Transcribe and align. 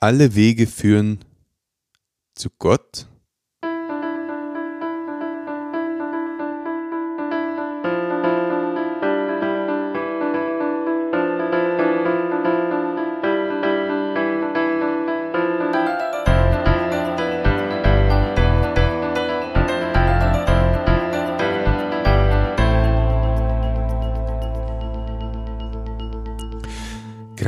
Alle 0.00 0.34
Wege 0.34 0.66
führen 0.66 1.24
zu 2.34 2.50
Gott. 2.58 3.06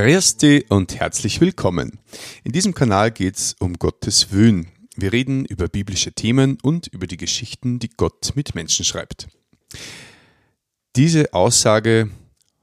Dich 0.06 0.70
und 0.70 1.00
herzlich 1.00 1.40
willkommen. 1.40 1.98
In 2.44 2.52
diesem 2.52 2.74
Kanal 2.74 3.10
geht 3.10 3.34
es 3.34 3.56
um 3.58 3.74
Gottes 3.74 4.30
Wöhn. 4.30 4.68
Wir 4.94 5.12
reden 5.12 5.44
über 5.44 5.66
biblische 5.66 6.12
Themen 6.12 6.58
und 6.62 6.86
über 6.86 7.08
die 7.08 7.16
Geschichten, 7.16 7.80
die 7.80 7.88
Gott 7.88 8.30
mit 8.36 8.54
Menschen 8.54 8.84
schreibt. 8.84 9.26
Diese 10.94 11.34
Aussage 11.34 12.08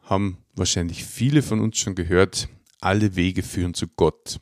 haben 0.04 0.38
wahrscheinlich 0.56 1.04
viele 1.04 1.42
von 1.42 1.60
uns 1.60 1.80
schon 1.80 1.96
gehört. 1.96 2.48
Alle 2.80 3.18
Wege 3.18 3.44
führen 3.44 3.74
zu 3.74 3.90
Gott. 3.90 4.40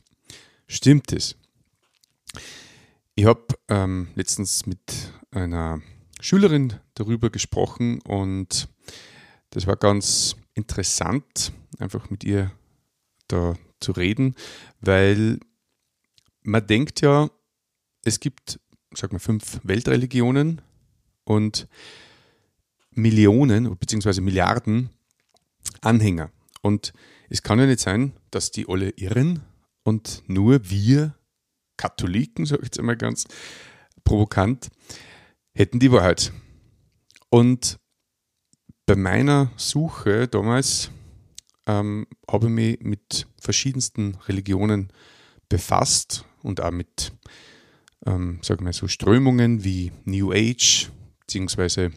Stimmt 0.68 1.12
es? 1.12 1.34
Ich 3.16 3.24
habe 3.24 3.46
ähm, 3.68 4.10
letztens 4.14 4.64
mit 4.64 4.78
einer 5.32 5.82
Schülerin 6.20 6.74
darüber 6.94 7.30
gesprochen 7.30 8.00
und 8.02 8.68
das 9.50 9.66
war 9.66 9.74
ganz 9.74 10.36
interessant, 10.54 11.52
einfach 11.80 12.08
mit 12.08 12.22
ihr 12.22 12.52
da 13.32 13.54
zu 13.80 13.92
reden, 13.92 14.34
weil 14.80 15.40
man 16.42 16.66
denkt 16.66 17.00
ja, 17.00 17.30
es 18.04 18.20
gibt, 18.20 18.60
sag 18.94 19.12
mal, 19.12 19.18
fünf 19.18 19.60
Weltreligionen 19.62 20.60
und 21.24 21.68
Millionen 22.90 23.76
bzw. 23.76 24.20
Milliarden 24.20 24.90
Anhänger. 25.80 26.30
Und 26.60 26.92
es 27.28 27.42
kann 27.42 27.58
ja 27.58 27.66
nicht 27.66 27.80
sein, 27.80 28.12
dass 28.30 28.50
die 28.50 28.68
alle 28.68 28.90
irren 28.90 29.42
und 29.84 30.22
nur 30.26 30.68
wir 30.68 31.14
Katholiken, 31.76 32.46
sage 32.46 32.62
ich 32.62 32.66
jetzt 32.66 32.78
einmal 32.78 32.96
ganz 32.96 33.26
provokant, 34.04 34.70
hätten 35.54 35.80
die 35.80 35.90
Wahrheit. 35.90 36.32
Und 37.30 37.78
bei 38.86 38.96
meiner 38.96 39.50
Suche 39.56 40.28
damals 40.28 40.90
ähm, 41.66 42.06
habe 42.28 42.46
ich 42.46 42.52
mich 42.52 42.80
mit 42.80 43.26
verschiedensten 43.40 44.16
Religionen 44.28 44.92
befasst 45.48 46.24
und 46.42 46.60
auch 46.60 46.70
mit, 46.70 47.12
ähm, 48.06 48.40
sagen 48.42 48.64
wir 48.64 48.72
so, 48.72 48.88
Strömungen 48.88 49.64
wie 49.64 49.92
New 50.04 50.32
Age 50.32 50.90
bzw. 51.20 51.90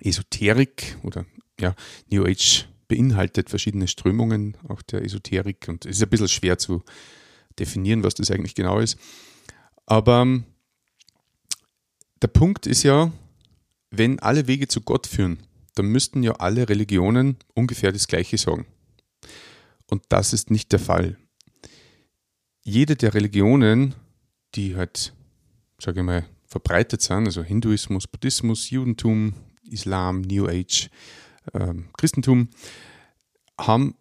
Esoterik 0.00 0.96
oder 1.02 1.26
ja, 1.60 1.74
New 2.10 2.24
Age 2.24 2.66
beinhaltet 2.88 3.50
verschiedene 3.50 3.88
Strömungen 3.88 4.56
auch 4.68 4.82
der 4.82 5.02
Esoterik 5.02 5.66
und 5.68 5.86
es 5.86 5.96
ist 5.96 6.02
ein 6.02 6.10
bisschen 6.10 6.28
schwer 6.28 6.58
zu 6.58 6.82
definieren, 7.58 8.02
was 8.02 8.14
das 8.14 8.30
eigentlich 8.30 8.54
genau 8.54 8.78
ist. 8.78 8.98
Aber 9.86 10.22
ähm, 10.22 10.44
der 12.20 12.28
Punkt 12.28 12.66
ist 12.66 12.82
ja, 12.82 13.12
wenn 13.90 14.18
alle 14.20 14.46
Wege 14.46 14.68
zu 14.68 14.80
Gott 14.80 15.06
führen, 15.06 15.42
dann 15.74 15.86
müssten 15.86 16.22
ja 16.22 16.32
alle 16.32 16.68
Religionen 16.68 17.36
ungefähr 17.54 17.92
das 17.92 18.06
Gleiche 18.06 18.38
sagen. 18.38 18.66
Und 19.86 20.04
das 20.08 20.32
ist 20.32 20.50
nicht 20.50 20.72
der 20.72 20.78
Fall. 20.78 21.16
Jede 22.62 22.96
der 22.96 23.14
Religionen, 23.14 23.94
die 24.54 24.76
halt, 24.76 25.12
sage 25.78 26.00
ich 26.00 26.06
mal, 26.06 26.24
verbreitet 26.46 27.02
sind, 27.02 27.26
also 27.26 27.42
Hinduismus, 27.42 28.06
Buddhismus, 28.06 28.70
Judentum, 28.70 29.34
Islam, 29.70 30.20
New 30.20 30.46
Age, 30.46 30.90
äh, 31.52 31.74
Christentum, 31.96 32.48
haben 33.58 33.94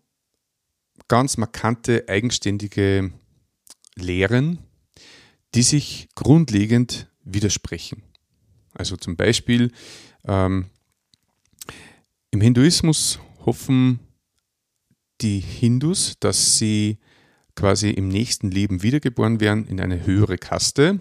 ganz 1.08 1.38
markante, 1.38 2.06
eigenständige 2.08 3.12
Lehren, 3.96 4.60
die 5.56 5.64
sich 5.64 6.10
grundlegend 6.16 7.08
widersprechen. 7.24 8.04
Also 8.74 8.96
zum 8.96 9.16
Beispiel 9.16 9.72
ähm, 10.26 10.70
im 12.32 12.42
Hinduismus 12.42 13.20
hoffen 13.46 14.00
die 15.22 15.40
Hindus, 15.40 16.16
dass 16.20 16.58
sie 16.58 16.98
quasi 17.56 17.90
im 17.92 18.08
nächsten 18.08 18.50
Leben 18.50 18.82
wiedergeboren 18.82 19.40
werden 19.40 19.68
in 19.68 19.80
eine 19.80 20.06
höhere 20.06 20.38
Kaste, 20.38 21.00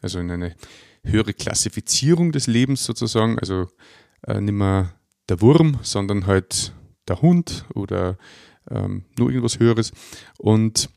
also 0.00 0.18
in 0.20 0.30
eine 0.30 0.54
höhere 1.04 1.34
Klassifizierung 1.34 2.32
des 2.32 2.46
Lebens 2.46 2.84
sozusagen, 2.84 3.38
also 3.38 3.66
äh, 4.26 4.40
nicht 4.40 4.54
mehr 4.54 4.94
der 5.28 5.40
Wurm, 5.40 5.78
sondern 5.82 6.26
halt 6.26 6.72
der 7.08 7.20
Hund 7.20 7.64
oder 7.74 8.16
ähm, 8.70 9.04
nur 9.18 9.30
irgendwas 9.30 9.58
Höheres. 9.58 9.92
Und 10.38 10.88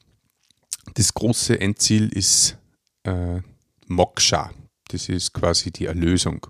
das 0.94 1.14
große 1.14 1.60
Endziel 1.60 2.10
ist 2.10 2.58
äh, 3.04 3.42
Moksha, 3.88 4.52
das 4.90 5.10
ist 5.10 5.34
quasi 5.34 5.72
die 5.72 5.86
Erlösung. 5.86 6.46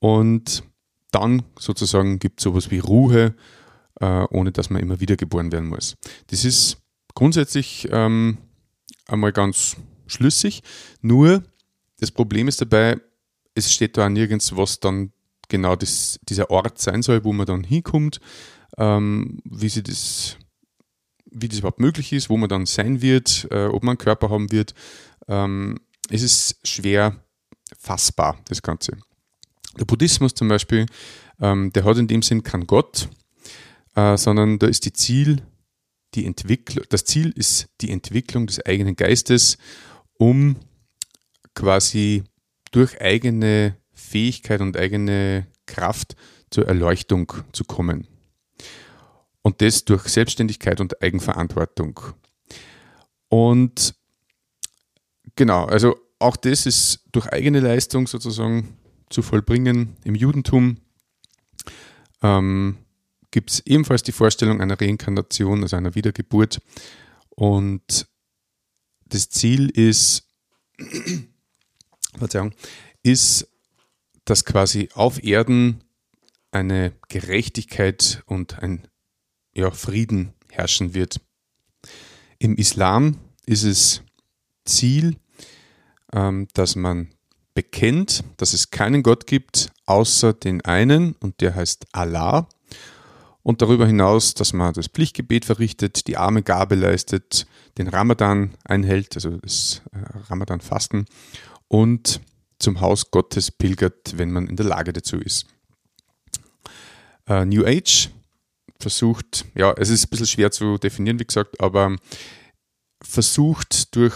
Und 0.00 0.64
dann 1.10 1.42
sozusagen 1.58 2.18
gibt 2.18 2.40
es 2.40 2.44
sowas 2.44 2.70
wie 2.70 2.78
Ruhe, 2.78 3.34
äh, 4.00 4.24
ohne 4.30 4.52
dass 4.52 4.70
man 4.70 4.82
immer 4.82 5.00
wieder 5.00 5.16
geboren 5.16 5.52
werden 5.52 5.68
muss. 5.68 5.96
Das 6.28 6.44
ist 6.44 6.78
grundsätzlich 7.14 7.88
ähm, 7.90 8.38
einmal 9.06 9.32
ganz 9.32 9.76
schlüssig, 10.06 10.62
nur 11.00 11.42
das 11.98 12.10
Problem 12.10 12.48
ist 12.48 12.60
dabei, 12.60 13.00
es 13.54 13.72
steht 13.72 13.96
da 13.96 14.08
nirgends, 14.08 14.56
was 14.56 14.80
dann 14.80 15.12
genau 15.48 15.76
das, 15.76 16.20
dieser 16.28 16.50
Ort 16.50 16.78
sein 16.78 17.02
soll, 17.02 17.24
wo 17.24 17.32
man 17.32 17.46
dann 17.46 17.64
hinkommt, 17.64 18.20
ähm, 18.76 19.40
wie, 19.44 19.68
sie 19.68 19.82
das, 19.82 20.36
wie 21.30 21.48
das 21.48 21.58
überhaupt 21.58 21.80
möglich 21.80 22.12
ist, 22.12 22.30
wo 22.30 22.36
man 22.36 22.48
dann 22.48 22.66
sein 22.66 23.02
wird, 23.02 23.48
äh, 23.50 23.66
ob 23.66 23.82
man 23.82 23.92
einen 23.92 23.98
Körper 23.98 24.30
haben 24.30 24.52
wird. 24.52 24.74
Ähm, 25.26 25.80
es 26.10 26.22
ist 26.22 26.66
schwer 26.66 27.16
fassbar, 27.78 28.38
das 28.46 28.62
Ganze. 28.62 28.96
Der 29.78 29.84
Buddhismus 29.84 30.34
zum 30.34 30.48
Beispiel, 30.48 30.86
ähm, 31.40 31.72
der 31.72 31.84
hat 31.84 31.98
in 31.98 32.08
dem 32.08 32.22
Sinn 32.22 32.42
keinen 32.42 32.66
Gott, 32.66 33.08
äh, 33.94 34.16
sondern 34.16 34.58
da 34.58 34.66
ist 34.66 34.84
die 34.84 34.92
Ziel, 34.92 35.42
die 36.14 36.26
Entwicklung, 36.26 36.84
das 36.88 37.04
Ziel 37.04 37.30
ist 37.30 37.68
die 37.80 37.90
Entwicklung 37.90 38.46
des 38.46 38.64
eigenen 38.64 38.96
Geistes, 38.96 39.58
um 40.14 40.56
quasi 41.54 42.24
durch 42.70 43.00
eigene 43.00 43.76
Fähigkeit 43.92 44.60
und 44.60 44.76
eigene 44.76 45.46
Kraft 45.66 46.16
zur 46.50 46.66
Erleuchtung 46.66 47.32
zu 47.52 47.64
kommen. 47.64 48.06
Und 49.42 49.60
das 49.62 49.84
durch 49.84 50.04
Selbstständigkeit 50.04 50.80
und 50.80 51.02
Eigenverantwortung. 51.02 52.00
Und 53.28 53.94
genau, 55.36 55.64
also 55.64 55.96
auch 56.18 56.36
das 56.36 56.66
ist 56.66 57.04
durch 57.12 57.28
eigene 57.28 57.60
Leistung 57.60 58.06
sozusagen 58.06 58.76
zu 59.10 59.22
vollbringen. 59.22 59.96
Im 60.04 60.14
Judentum 60.14 60.78
ähm, 62.22 62.78
gibt 63.30 63.50
es 63.50 63.60
ebenfalls 63.66 64.02
die 64.02 64.12
Vorstellung 64.12 64.60
einer 64.60 64.80
Reinkarnation, 64.80 65.62
also 65.62 65.76
einer 65.76 65.94
Wiedergeburt. 65.94 66.60
Und 67.30 68.08
das 69.06 69.28
Ziel 69.28 69.70
ist, 69.70 70.26
Verzeihung, 72.18 72.52
ist, 73.02 73.48
dass 74.24 74.44
quasi 74.44 74.90
auf 74.94 75.22
Erden 75.22 75.84
eine 76.50 76.92
Gerechtigkeit 77.08 78.22
und 78.26 78.58
ein 78.58 78.88
ja, 79.54 79.70
Frieden 79.70 80.34
herrschen 80.50 80.94
wird. 80.94 81.20
Im 82.38 82.56
Islam 82.56 83.18
ist 83.46 83.64
es 83.64 84.02
Ziel, 84.64 85.16
ähm, 86.12 86.48
dass 86.54 86.76
man 86.76 87.08
bekennt, 87.58 88.22
dass 88.36 88.52
es 88.52 88.70
keinen 88.70 89.02
Gott 89.02 89.26
gibt, 89.26 89.72
außer 89.84 90.32
den 90.32 90.64
einen, 90.64 91.16
und 91.18 91.40
der 91.40 91.56
heißt 91.56 91.86
Allah. 91.90 92.48
Und 93.42 93.62
darüber 93.62 93.84
hinaus, 93.84 94.34
dass 94.34 94.52
man 94.52 94.72
das 94.74 94.86
Pflichtgebet 94.86 95.44
verrichtet, 95.44 96.06
die 96.06 96.16
arme 96.16 96.44
Gabe 96.44 96.76
leistet, 96.76 97.48
den 97.76 97.88
Ramadan 97.88 98.54
einhält, 98.62 99.16
also 99.16 99.38
das 99.38 99.82
äh, 99.90 99.98
Ramadan-Fasten, 100.30 101.06
und 101.66 102.20
zum 102.60 102.80
Haus 102.80 103.10
Gottes 103.10 103.50
pilgert, 103.50 104.16
wenn 104.16 104.30
man 104.30 104.46
in 104.46 104.54
der 104.54 104.66
Lage 104.66 104.92
dazu 104.92 105.16
ist. 105.16 105.48
Äh, 107.26 107.44
New 107.44 107.66
Age 107.66 108.10
versucht, 108.78 109.46
ja, 109.56 109.72
es 109.72 109.88
ist 109.88 110.06
ein 110.06 110.10
bisschen 110.10 110.28
schwer 110.28 110.52
zu 110.52 110.78
definieren, 110.78 111.18
wie 111.18 111.26
gesagt, 111.26 111.60
aber 111.60 111.96
versucht 113.02 113.96
durch 113.96 114.14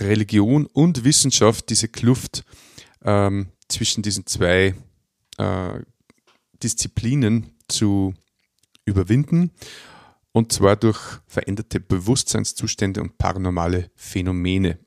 Religion 0.00 0.66
und 0.66 1.04
Wissenschaft 1.04 1.70
diese 1.70 1.88
Kluft 1.88 2.44
ähm, 3.04 3.48
zwischen 3.68 4.02
diesen 4.02 4.26
zwei 4.26 4.74
äh, 5.38 5.80
Disziplinen 6.62 7.52
zu 7.68 8.14
überwinden 8.84 9.50
und 10.32 10.52
zwar 10.52 10.76
durch 10.76 11.00
veränderte 11.26 11.80
Bewusstseinszustände 11.80 13.00
und 13.00 13.16
paranormale 13.16 13.90
Phänomene. 13.94 14.78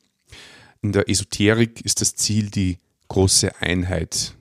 In 0.81 0.91
der 0.91 1.09
Esoterik 1.09 1.83
ist 1.83 2.01
das 2.01 2.15
Ziel 2.15 2.49
die 2.49 2.79
große 3.07 3.59
Einheit 3.59 4.35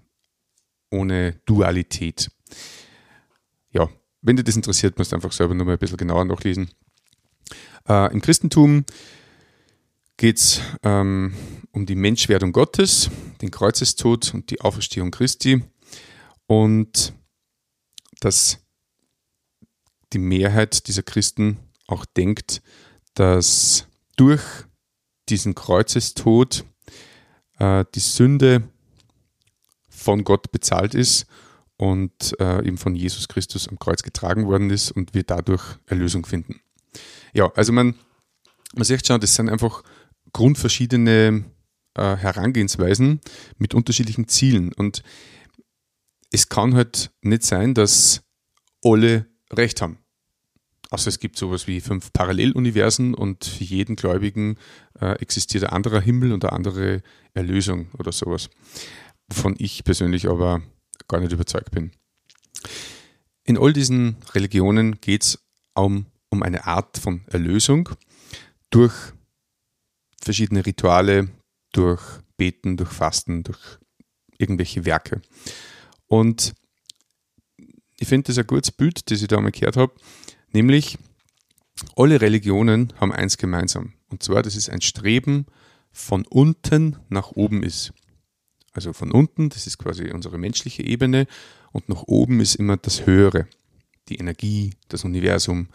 ohne 0.91 1.41
Dualität. 1.47 2.31
Ja, 3.73 3.88
wenn 4.21 4.37
dich 4.37 4.44
das 4.44 4.56
interessiert, 4.56 4.99
musst 4.99 5.12
du 5.12 5.17
einfach 5.17 5.32
selber 5.32 5.55
nochmal 5.55 5.76
ein 5.76 5.79
bisschen 5.79 5.97
genauer 5.97 6.25
nachlesen. 6.25 6.71
Äh, 7.88 8.12
Im 8.12 8.21
Christentum 8.21 8.85
geht 10.19 10.37
es 10.37 10.61
ähm, 10.82 11.32
um 11.73 11.87
die 11.87 11.94
Menschwerdung 11.94 12.53
Gottes, 12.53 13.09
den 13.41 13.50
Kreuzestod 13.50 14.35
und 14.35 14.50
die 14.50 14.61
Auferstehung 14.61 15.11
Christi 15.11 15.65
und 16.47 17.15
dass 18.20 18.59
die 20.12 20.19
Mehrheit 20.19 20.88
dieser 20.88 21.05
Christen 21.05 21.59
auch 21.87 22.05
denkt, 22.05 22.61
dass 23.15 23.87
durch 24.17 24.43
diesen 25.29 25.55
Kreuzestod 25.55 26.64
äh, 27.59 27.85
die 27.94 28.00
Sünde 28.00 28.69
von 29.88 30.25
Gott 30.25 30.50
bezahlt 30.50 30.94
ist 30.94 31.26
und 31.76 32.35
äh, 32.41 32.67
eben 32.67 32.76
von 32.79 32.97
Jesus 32.97 33.29
Christus 33.29 33.69
am 33.69 33.79
Kreuz 33.79 34.03
getragen 34.03 34.47
worden 34.47 34.71
ist 34.71 34.91
und 34.91 35.14
wir 35.14 35.23
dadurch 35.23 35.62
Erlösung 35.87 36.26
finden. 36.26 36.61
Ja, 37.32 37.53
also 37.55 37.73
man, 37.73 37.94
man 38.75 38.85
sieht 38.85 39.06
schon, 39.06 39.21
das 39.21 39.37
sind 39.37 39.49
einfach 39.49 39.85
grundverschiedene 40.32 41.44
äh, 41.94 42.16
Herangehensweisen 42.16 43.20
mit 43.58 43.75
unterschiedlichen 43.75 44.28
Zielen. 44.28 44.72
Und 44.72 45.02
es 46.30 46.48
kann 46.48 46.75
halt 46.75 47.10
nicht 47.22 47.42
sein, 47.42 47.75
dass 47.75 48.22
alle 48.84 49.26
recht 49.52 49.80
haben. 49.82 49.98
Also 50.90 51.08
es 51.08 51.19
gibt 51.19 51.36
sowas 51.36 51.66
wie 51.66 51.80
fünf 51.80 52.12
Paralleluniversen 52.12 53.14
und 53.14 53.44
für 53.44 53.64
jeden 53.64 53.96
Gläubigen 53.96 54.56
äh, 55.00 55.12
existiert 55.20 55.64
ein 55.64 55.70
anderer 55.70 56.00
Himmel 56.00 56.32
und 56.32 56.44
eine 56.44 56.52
andere 56.52 57.02
Erlösung 57.34 57.90
oder 57.98 58.10
sowas, 58.10 58.48
wovon 59.28 59.54
ich 59.58 59.84
persönlich 59.84 60.28
aber 60.28 60.62
gar 61.08 61.20
nicht 61.20 61.32
überzeugt 61.32 61.72
bin. 61.72 61.92
In 63.44 63.58
all 63.58 63.72
diesen 63.72 64.16
Religionen 64.34 65.00
geht 65.00 65.25
es 65.25 65.38
um, 65.75 66.06
um 66.30 66.42
eine 66.42 66.66
Art 66.66 66.96
von 66.98 67.22
Erlösung 67.26 67.90
durch 68.70 68.94
verschiedene 70.28 70.66
Rituale, 70.66 71.30
durch 71.72 72.02
Beten, 72.36 72.76
durch 72.76 72.90
Fasten, 72.90 73.44
durch 73.44 73.78
irgendwelche 74.36 74.84
Werke. 74.84 75.22
Und 76.06 76.52
ich 77.96 78.08
finde 78.08 78.26
das 78.26 78.36
ein 78.36 78.46
gutes 78.46 78.70
Bild, 78.70 79.10
das 79.10 79.22
ich 79.22 79.28
da 79.28 79.40
mal 79.40 79.52
gehört 79.52 79.78
habe, 79.78 79.94
nämlich 80.52 80.98
alle 81.96 82.20
Religionen 82.20 82.92
haben 83.00 83.10
eins 83.10 83.38
gemeinsam. 83.38 83.94
Und 84.10 84.22
zwar, 84.22 84.42
dass 84.42 84.54
es 84.54 84.69
ein 84.69 84.82
Streben 84.82 85.46
von 85.92 86.26
unten 86.26 86.98
nach 87.08 87.30
oben 87.30 87.62
ist. 87.62 87.94
Also 88.72 88.92
von 88.92 89.10
unten, 89.10 89.48
das 89.48 89.66
ist 89.66 89.78
quasi 89.78 90.10
unsere 90.10 90.36
menschliche 90.36 90.82
Ebene, 90.82 91.26
und 91.72 91.88
nach 91.88 92.02
oben 92.02 92.40
ist 92.40 92.56
immer 92.56 92.76
das 92.76 93.06
Höhere, 93.06 93.46
die 94.10 94.16
Energie, 94.16 94.75
das 94.88 95.04
Universum, 95.04 95.69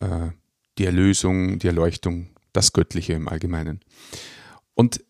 äh, 0.00 0.30
die 0.78 0.86
Erlösung, 0.86 1.58
die 1.58 1.66
Erleuchtung, 1.66 2.31
das 2.52 2.72
Göttliche 2.72 3.14
im 3.14 3.28
Allgemeinen. 3.28 3.80
Und 4.74 5.04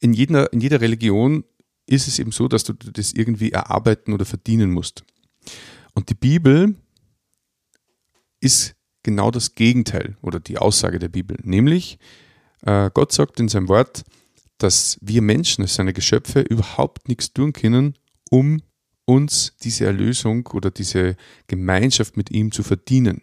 in 0.00 0.12
jeder, 0.12 0.52
in 0.52 0.60
jeder 0.60 0.80
Religion 0.80 1.44
ist 1.86 2.08
es 2.08 2.18
eben 2.18 2.32
so, 2.32 2.48
dass 2.48 2.64
du 2.64 2.72
das 2.72 3.12
irgendwie 3.12 3.52
erarbeiten 3.52 4.12
oder 4.12 4.24
verdienen 4.24 4.70
musst. 4.70 5.04
Und 5.94 6.10
die 6.10 6.14
Bibel 6.14 6.76
ist 8.40 8.74
genau 9.02 9.30
das 9.30 9.54
Gegenteil 9.54 10.16
oder 10.22 10.38
die 10.38 10.58
Aussage 10.58 10.98
der 10.98 11.08
Bibel. 11.08 11.36
Nämlich, 11.42 11.98
äh, 12.62 12.90
Gott 12.92 13.12
sagt 13.12 13.40
in 13.40 13.48
seinem 13.48 13.68
Wort, 13.68 14.04
dass 14.58 14.98
wir 15.00 15.22
Menschen, 15.22 15.66
seine 15.66 15.92
Geschöpfe, 15.92 16.40
überhaupt 16.40 17.08
nichts 17.08 17.32
tun 17.32 17.52
können, 17.52 17.94
um 18.30 18.60
uns 19.04 19.56
diese 19.62 19.86
Erlösung 19.86 20.46
oder 20.48 20.70
diese 20.70 21.16
Gemeinschaft 21.46 22.16
mit 22.16 22.30
ihm 22.30 22.52
zu 22.52 22.62
verdienen. 22.62 23.22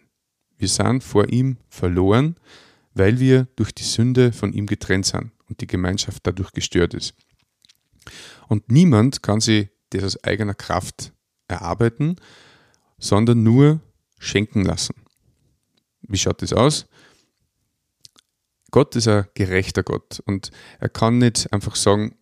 Wir 0.58 0.68
sind 0.68 1.04
vor 1.04 1.28
ihm 1.28 1.58
verloren, 1.68 2.36
weil 2.96 3.20
wir 3.20 3.46
durch 3.56 3.72
die 3.72 3.84
Sünde 3.84 4.32
von 4.32 4.54
ihm 4.54 4.66
getrennt 4.66 5.04
sind 5.04 5.30
und 5.48 5.60
die 5.60 5.66
Gemeinschaft 5.66 6.26
dadurch 6.26 6.52
gestört 6.52 6.94
ist. 6.94 7.14
Und 8.48 8.70
niemand 8.70 9.22
kann 9.22 9.40
sie 9.40 9.68
das 9.90 10.02
aus 10.02 10.24
eigener 10.24 10.54
Kraft 10.54 11.12
erarbeiten, 11.46 12.16
sondern 12.98 13.42
nur 13.42 13.80
schenken 14.18 14.64
lassen. 14.64 14.94
Wie 16.00 16.16
schaut 16.16 16.40
das 16.40 16.54
aus? 16.54 16.86
Gott 18.70 18.96
ist 18.96 19.08
ein 19.08 19.26
gerechter 19.34 19.82
Gott 19.82 20.20
und 20.24 20.50
er 20.78 20.88
kann 20.88 21.18
nicht 21.18 21.52
einfach 21.52 21.76
sagen, 21.76 22.16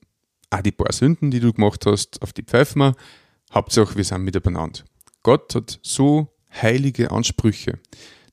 ah, 0.51 0.61
die 0.61 0.73
paar 0.73 0.93
Sünden, 0.93 1.31
die 1.31 1.41
du 1.41 1.53
gemacht 1.53 1.87
hast, 1.87 2.21
auf 2.21 2.33
die 2.33 2.43
pfeifen 2.43 2.81
wir, 2.81 2.97
Hauptsache 3.53 3.97
wir 3.97 4.05
sind 4.05 4.25
miteinander. 4.25 4.81
Gott 5.23 5.55
hat 5.55 5.79
so 5.83 6.35
heilige 6.53 7.13
Ansprüche, 7.13 7.79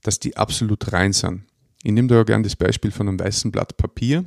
dass 0.01 0.19
die 0.19 0.37
absolut 0.37 0.91
rein 0.91 1.13
sind. 1.13 1.43
Ich 1.83 1.91
nehme 1.91 2.07
da 2.07 2.23
gerne 2.23 2.43
das 2.43 2.55
Beispiel 2.55 2.91
von 2.91 3.07
einem 3.07 3.19
weißen 3.19 3.51
Blatt 3.51 3.77
Papier, 3.77 4.25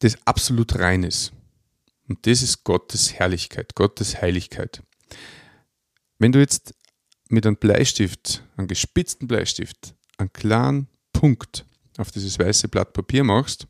das 0.00 0.18
absolut 0.26 0.78
rein 0.78 1.02
ist. 1.02 1.32
Und 2.08 2.26
das 2.26 2.42
ist 2.42 2.64
Gottes 2.64 3.14
Herrlichkeit, 3.14 3.74
Gottes 3.74 4.20
Heiligkeit. 4.20 4.82
Wenn 6.18 6.32
du 6.32 6.38
jetzt 6.38 6.74
mit 7.28 7.46
einem 7.46 7.56
Bleistift, 7.56 8.44
einem 8.56 8.68
gespitzten 8.68 9.26
Bleistift, 9.26 9.94
einen 10.18 10.32
klaren 10.32 10.88
Punkt 11.12 11.64
auf 11.96 12.10
dieses 12.10 12.38
weiße 12.38 12.68
Blatt 12.68 12.92
Papier 12.92 13.24
machst, 13.24 13.66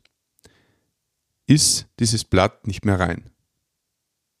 ist 1.47 1.87
dieses 1.99 2.23
Blatt 2.25 2.67
nicht 2.67 2.85
mehr 2.85 2.99
rein. 2.99 3.29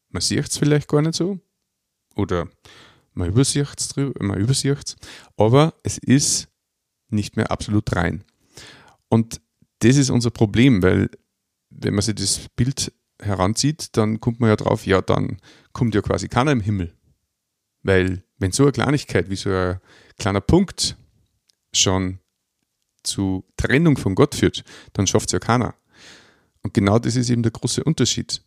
Man 0.09 0.21
sieht 0.21 0.47
es 0.47 0.57
vielleicht 0.57 0.87
gar 0.87 1.01
nicht 1.01 1.15
so 1.15 1.39
oder 2.15 2.49
man 3.13 3.29
übersieht 3.29 3.67
es, 3.77 4.95
aber 5.37 5.73
es 5.83 5.97
ist 5.97 6.49
nicht 7.09 7.37
mehr 7.37 7.51
absolut 7.51 7.95
rein. 7.95 8.23
Und 9.09 9.41
das 9.79 9.97
ist 9.97 10.09
unser 10.09 10.31
Problem, 10.31 10.81
weil 10.81 11.09
wenn 11.69 11.93
man 11.93 12.01
sich 12.01 12.15
das 12.15 12.49
Bild 12.55 12.91
heranzieht, 13.21 13.95
dann 13.97 14.19
kommt 14.19 14.39
man 14.39 14.49
ja 14.49 14.55
drauf, 14.55 14.85
ja, 14.85 15.01
dann 15.01 15.37
kommt 15.73 15.95
ja 15.95 16.01
quasi 16.01 16.27
keiner 16.27 16.51
im 16.51 16.61
Himmel. 16.61 16.93
Weil 17.83 18.23
wenn 18.37 18.51
so 18.51 18.63
eine 18.63 18.71
Kleinigkeit 18.71 19.29
wie 19.29 19.35
so 19.35 19.49
ein 19.49 19.79
kleiner 20.17 20.41
Punkt 20.41 20.97
schon 21.73 22.19
zu 23.03 23.45
Trennung 23.55 23.97
von 23.97 24.15
Gott 24.15 24.35
führt, 24.35 24.63
dann 24.93 25.07
schafft 25.07 25.29
es 25.29 25.33
ja 25.33 25.39
keiner. 25.39 25.75
Und 26.63 26.73
genau 26.73 26.99
das 26.99 27.15
ist 27.15 27.29
eben 27.29 27.43
der 27.43 27.51
große 27.51 27.83
Unterschied, 27.83 28.41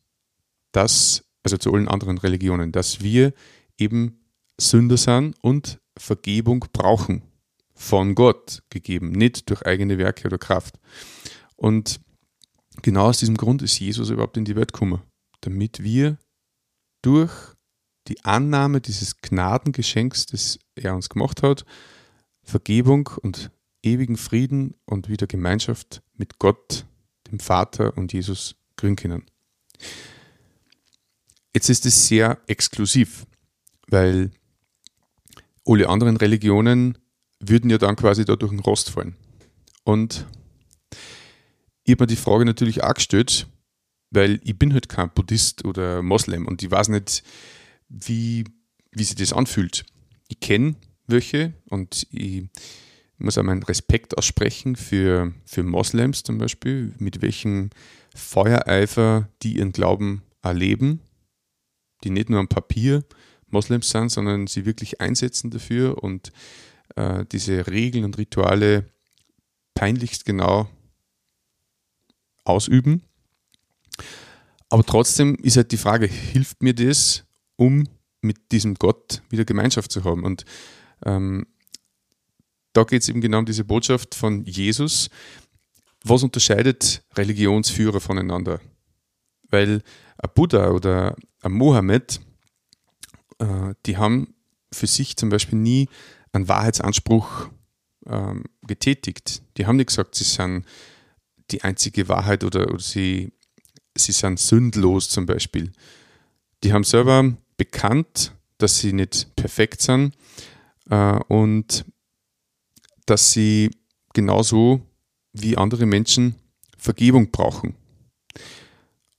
dass, 0.72 1.24
also 1.42 1.56
zu 1.56 1.72
allen 1.72 1.88
anderen 1.88 2.18
Religionen, 2.18 2.72
dass 2.72 3.00
wir 3.00 3.32
eben 3.78 4.20
Sünder 4.60 4.98
sind 4.98 5.36
und 5.40 5.80
Vergebung 5.96 6.66
brauchen 6.72 7.22
von 7.80 8.14
Gott 8.14 8.62
gegeben, 8.68 9.10
nicht 9.10 9.48
durch 9.48 9.64
eigene 9.64 9.96
Werke 9.96 10.26
oder 10.26 10.36
Kraft. 10.36 10.78
Und 11.56 11.98
genau 12.82 13.06
aus 13.06 13.20
diesem 13.20 13.38
Grund 13.38 13.62
ist 13.62 13.80
Jesus 13.80 14.10
überhaupt 14.10 14.36
in 14.36 14.44
die 14.44 14.54
Welt 14.54 14.74
gekommen, 14.74 15.00
damit 15.40 15.82
wir 15.82 16.18
durch 17.00 17.32
die 18.06 18.22
Annahme 18.22 18.82
dieses 18.82 19.16
Gnadengeschenks, 19.22 20.26
das 20.26 20.58
er 20.74 20.94
uns 20.94 21.08
gemacht 21.08 21.42
hat, 21.42 21.64
Vergebung 22.42 23.08
und 23.22 23.50
ewigen 23.82 24.18
Frieden 24.18 24.74
und 24.84 25.08
wieder 25.08 25.26
Gemeinschaft 25.26 26.02
mit 26.12 26.38
Gott, 26.38 26.84
dem 27.30 27.40
Vater 27.40 27.96
und 27.96 28.12
Jesus 28.12 28.56
gründen 28.76 28.96
können. 28.96 29.26
Jetzt 31.54 31.70
ist 31.70 31.86
es 31.86 32.08
sehr 32.08 32.38
exklusiv, 32.46 33.26
weil 33.88 34.32
alle 35.64 35.88
anderen 35.88 36.18
Religionen 36.18 36.98
würden 37.40 37.70
ja 37.70 37.78
dann 37.78 37.96
quasi 37.96 38.24
da 38.24 38.36
durch 38.36 38.50
den 38.50 38.60
Rost 38.60 38.90
fallen. 38.90 39.16
Und 39.84 40.26
ich 41.84 41.92
habe 41.92 42.04
mir 42.04 42.08
die 42.08 42.16
Frage 42.16 42.44
natürlich 42.44 42.84
auch 42.84 42.94
gestellt, 42.94 43.46
weil 44.10 44.40
ich 44.44 44.58
bin 44.58 44.72
halt 44.72 44.88
kein 44.88 45.10
Buddhist 45.10 45.64
oder 45.64 46.02
Moslem 46.02 46.46
und 46.46 46.62
ich 46.62 46.70
weiß 46.70 46.88
nicht, 46.88 47.22
wie, 47.88 48.44
wie 48.92 49.04
sich 49.04 49.16
das 49.16 49.32
anfühlt. 49.32 49.84
Ich 50.28 50.40
kenne 50.40 50.76
welche 51.06 51.54
und 51.68 52.06
ich 52.10 52.48
muss 53.18 53.38
auch 53.38 53.42
meinen 53.42 53.62
Respekt 53.62 54.16
aussprechen 54.16 54.76
für, 54.76 55.32
für 55.44 55.62
Moslems 55.62 56.22
zum 56.22 56.38
Beispiel, 56.38 56.94
mit 56.98 57.22
welchem 57.22 57.70
Feuereifer 58.14 59.28
die 59.42 59.58
ihren 59.58 59.72
Glauben 59.72 60.22
erleben, 60.42 61.00
die 62.04 62.10
nicht 62.10 62.30
nur 62.30 62.40
am 62.40 62.48
Papier 62.48 63.04
Moslems 63.48 63.90
sind, 63.90 64.10
sondern 64.10 64.46
sie 64.46 64.64
wirklich 64.64 65.00
einsetzen 65.00 65.50
dafür 65.50 66.02
und 66.02 66.32
äh, 66.96 67.24
diese 67.30 67.66
Regeln 67.66 68.04
und 68.04 68.18
Rituale 68.18 68.86
peinlichst 69.74 70.24
genau 70.24 70.68
ausüben. 72.44 73.02
Aber 74.68 74.84
trotzdem 74.84 75.34
ist 75.36 75.56
halt 75.56 75.72
die 75.72 75.76
Frage, 75.76 76.06
hilft 76.06 76.62
mir 76.62 76.74
das, 76.74 77.24
um 77.56 77.88
mit 78.22 78.52
diesem 78.52 78.74
Gott 78.74 79.22
wieder 79.28 79.44
Gemeinschaft 79.44 79.90
zu 79.90 80.04
haben? 80.04 80.24
Und 80.24 80.44
ähm, 81.04 81.46
da 82.72 82.84
geht 82.84 83.02
es 83.02 83.08
eben 83.08 83.20
genau 83.20 83.40
um 83.40 83.46
diese 83.46 83.64
Botschaft 83.64 84.14
von 84.14 84.44
Jesus. 84.44 85.10
Was 86.04 86.22
unterscheidet 86.22 87.02
Religionsführer 87.16 88.00
voneinander? 88.00 88.60
Weil 89.48 89.82
ein 90.18 90.30
Buddha 90.34 90.70
oder 90.70 91.16
ein 91.42 91.52
Mohammed, 91.52 92.20
äh, 93.38 93.74
die 93.86 93.96
haben 93.96 94.34
für 94.72 94.86
sich 94.86 95.16
zum 95.16 95.30
Beispiel 95.30 95.58
nie 95.58 95.88
einen 96.32 96.48
Wahrheitsanspruch 96.48 97.48
ähm, 98.06 98.44
getätigt. 98.66 99.42
Die 99.56 99.66
haben 99.66 99.76
nicht 99.76 99.88
gesagt, 99.88 100.14
sie 100.14 100.24
sind 100.24 100.64
die 101.50 101.62
einzige 101.62 102.08
Wahrheit 102.08 102.44
oder, 102.44 102.68
oder 102.68 102.78
sie, 102.78 103.32
sie 103.96 104.12
sind 104.12 104.38
sündlos 104.38 105.08
zum 105.08 105.26
Beispiel. 105.26 105.72
Die 106.62 106.72
haben 106.72 106.84
selber 106.84 107.36
bekannt, 107.56 108.34
dass 108.58 108.78
sie 108.78 108.92
nicht 108.92 109.34
perfekt 109.36 109.82
sind 109.82 110.14
äh, 110.88 111.18
und 111.28 111.84
dass 113.06 113.32
sie 113.32 113.70
genauso 114.12 114.86
wie 115.32 115.56
andere 115.56 115.86
Menschen 115.86 116.36
Vergebung 116.76 117.30
brauchen. 117.30 117.74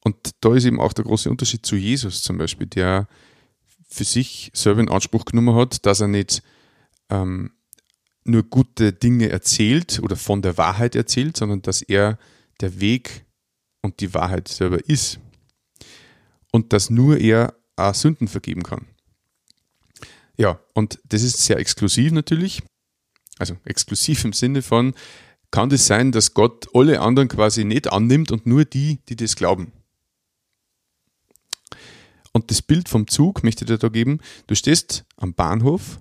Und 0.04 0.16
da 0.42 0.56
ist 0.56 0.66
eben 0.66 0.80
auch 0.80 0.94
der 0.94 1.06
große 1.06 1.30
Unterschied 1.30 1.66
zu 1.66 1.76
Jesus 1.76 2.24
zum 2.24 2.38
Beispiel, 2.38 2.68
der 2.68 3.08
für 3.88 4.04
sich 4.04 4.52
selber 4.54 4.82
in 4.82 4.90
Anspruch 4.90 5.26
genommen 5.26 5.56
hat, 5.56 5.86
dass 5.86 6.00
er 6.00 6.08
nicht 6.08 6.42
ähm, 7.12 7.52
nur 8.24 8.44
gute 8.44 8.94
Dinge 8.94 9.30
erzählt 9.30 10.00
oder 10.02 10.16
von 10.16 10.42
der 10.42 10.58
Wahrheit 10.58 10.96
erzählt, 10.96 11.38
sondern 11.38 11.62
dass 11.62 11.82
er 11.82 12.18
der 12.62 12.80
Weg 12.80 13.26
und 13.82 14.00
die 14.00 14.14
Wahrheit 14.14 14.48
selber 14.48 14.88
ist. 14.88 15.20
Und 16.52 16.74
dass 16.74 16.90
nur 16.90 17.18
er 17.18 17.56
auch 17.76 17.94
Sünden 17.94 18.28
vergeben 18.28 18.64
kann. 18.64 18.86
Ja, 20.38 20.60
und 20.74 21.00
das 21.06 21.24
ist 21.24 21.38
sehr 21.38 21.58
exklusiv 21.58 22.12
natürlich. 22.12 22.62
Also 23.38 23.58
exklusiv 23.66 24.24
im 24.26 24.34
Sinne 24.34 24.62
von, 24.62 24.94
kann 25.50 25.70
das 25.70 25.88
sein, 25.88 26.12
dass 26.12 26.34
Gott 26.34 26.68
alle 26.74 27.02
anderen 27.02 27.28
quasi 27.28 27.64
nicht 27.64 27.92
annimmt 27.92 28.32
und 28.32 28.46
nur 28.46 28.66
die, 28.66 29.00
die 29.10 29.16
das 29.16 29.36
glauben. 29.36 29.72
Und 32.34 32.50
das 32.50 32.62
Bild 32.62 32.88
vom 32.88 33.08
Zug 33.08 33.44
möchte 33.44 33.66
ich 33.66 33.68
dir 33.68 33.78
da 33.78 33.90
geben. 33.90 34.20
Du 34.48 34.56
stehst 34.56 35.04
am 35.18 35.34
Bahnhof 35.34 36.00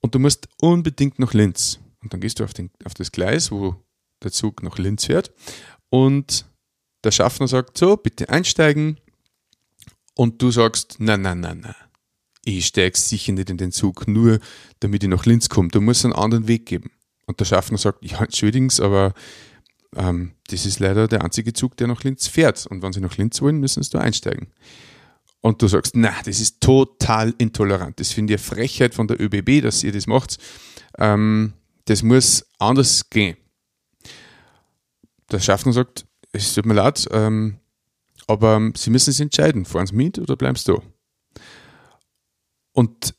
und 0.00 0.14
du 0.14 0.18
musst 0.18 0.48
unbedingt 0.60 1.18
nach 1.18 1.34
Linz. 1.34 1.78
Und 2.02 2.12
dann 2.12 2.20
gehst 2.20 2.40
du 2.40 2.44
auf, 2.44 2.54
den, 2.54 2.70
auf 2.84 2.94
das 2.94 3.12
Gleis, 3.12 3.50
wo 3.50 3.76
der 4.22 4.32
Zug 4.32 4.62
nach 4.62 4.78
Linz 4.78 5.06
fährt. 5.06 5.32
Und 5.90 6.46
der 7.04 7.10
Schaffner 7.10 7.48
sagt, 7.48 7.76
so, 7.76 7.96
bitte 7.96 8.28
einsteigen. 8.28 8.98
Und 10.14 10.40
du 10.42 10.50
sagst, 10.50 10.96
nein, 10.98 11.22
nein, 11.22 11.40
nein, 11.40 11.60
nein. 11.60 11.74
Ich 12.44 12.66
steige 12.66 12.98
sicher 12.98 13.32
nicht 13.32 13.50
in 13.50 13.58
den 13.58 13.72
Zug, 13.72 14.08
nur 14.08 14.40
damit 14.80 15.02
ich 15.02 15.08
nach 15.10 15.26
Linz 15.26 15.48
komme. 15.48 15.68
Du 15.68 15.80
musst 15.80 16.04
einen 16.04 16.14
anderen 16.14 16.48
Weg 16.48 16.66
geben. 16.66 16.90
Und 17.26 17.38
der 17.38 17.44
Schaffner 17.44 17.78
sagt, 17.78 18.04
ja, 18.04 18.20
entschuldigen 18.20 18.70
Sie, 18.70 18.82
aber 18.82 19.12
ähm, 19.94 20.32
das 20.48 20.64
ist 20.64 20.80
leider 20.80 21.06
der 21.06 21.22
einzige 21.22 21.52
Zug, 21.52 21.76
der 21.76 21.86
nach 21.86 22.02
Linz 22.02 22.26
fährt. 22.28 22.66
Und 22.66 22.82
wenn 22.82 22.92
Sie 22.92 23.00
nach 23.00 23.16
Linz 23.18 23.40
wollen, 23.42 23.60
müssen 23.60 23.82
Sie 23.82 23.90
da 23.90 24.00
einsteigen 24.00 24.48
und 25.40 25.62
du 25.62 25.68
sagst, 25.68 25.96
na, 25.96 26.14
das 26.24 26.40
ist 26.40 26.49
total 26.70 27.34
intolerant. 27.38 27.98
Das 27.98 28.12
finde 28.12 28.34
ich 28.34 28.40
eine 28.40 28.46
Frechheit 28.46 28.94
von 28.94 29.08
der 29.08 29.20
ÖBB, 29.20 29.60
dass 29.60 29.82
ihr 29.82 29.90
das 29.90 30.06
macht. 30.06 30.38
Ähm, 30.98 31.54
das 31.86 32.04
muss 32.04 32.46
anders 32.60 33.10
gehen. 33.10 33.36
Der 35.32 35.40
Schaffner 35.40 35.72
sagt, 35.72 36.06
es 36.30 36.54
tut 36.54 36.66
mir 36.66 36.74
leid, 36.74 37.08
ähm, 37.10 37.58
aber 38.28 38.70
Sie 38.76 38.90
müssen 38.90 39.10
sich 39.10 39.20
entscheiden, 39.20 39.64
fahren 39.64 39.88
Sie 39.88 39.96
mit 39.96 40.20
oder 40.20 40.36
bleiben 40.36 40.56
Sie 40.56 40.72
da? 40.72 40.80
Und 42.72 43.14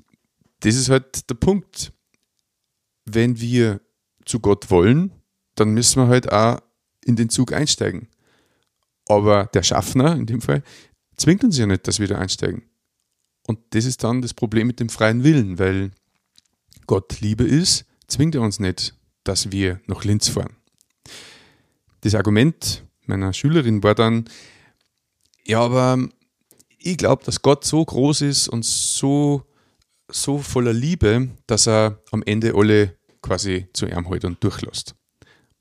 das 0.61 0.75
ist 0.75 0.89
halt 0.89 1.29
der 1.29 1.35
Punkt. 1.35 1.91
Wenn 3.03 3.41
wir 3.41 3.81
zu 4.23 4.39
Gott 4.39 4.69
wollen, 4.71 5.11
dann 5.55 5.73
müssen 5.73 6.01
wir 6.01 6.07
halt 6.07 6.31
auch 6.31 6.61
in 7.03 7.17
den 7.17 7.27
Zug 7.27 7.51
einsteigen. 7.51 8.07
Aber 9.07 9.47
der 9.47 9.63
Schaffner 9.63 10.15
in 10.15 10.25
dem 10.25 10.39
Fall 10.39 10.63
zwingt 11.17 11.43
uns 11.43 11.57
ja 11.57 11.65
nicht, 11.65 11.85
dass 11.85 11.99
wir 11.99 12.07
da 12.07 12.17
einsteigen. 12.17 12.70
Und 13.47 13.59
das 13.71 13.85
ist 13.85 14.03
dann 14.03 14.21
das 14.21 14.33
Problem 14.33 14.67
mit 14.67 14.79
dem 14.79 14.89
freien 14.89 15.23
Willen, 15.23 15.59
weil 15.59 15.91
Gott 16.87 17.21
Liebe 17.21 17.43
ist, 17.43 17.85
zwingt 18.07 18.35
er 18.35 18.41
uns 18.41 18.59
nicht, 18.59 18.95
dass 19.23 19.51
wir 19.51 19.81
nach 19.87 20.03
Linz 20.03 20.27
fahren. 20.27 20.55
Das 22.01 22.15
Argument 22.15 22.83
meiner 23.05 23.33
Schülerin 23.33 23.83
war 23.83 23.95
dann, 23.95 24.25
ja, 25.45 25.61
aber 25.61 25.97
ich 26.77 26.97
glaube, 26.97 27.23
dass 27.23 27.41
Gott 27.41 27.65
so 27.65 27.83
groß 27.83 28.21
ist 28.21 28.47
und 28.47 28.65
so, 28.65 29.43
so 30.09 30.39
voller 30.39 30.73
Liebe, 30.73 31.29
dass 31.47 31.67
er 31.67 32.01
am 32.11 32.23
Ende 32.23 32.53
alle 32.55 32.97
quasi 33.21 33.67
zu 33.73 33.85
ihm 33.85 34.07
hält 34.07 34.25
und 34.25 34.43
durchlässt. 34.43 34.95